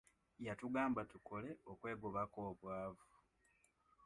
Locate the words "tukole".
1.11-1.49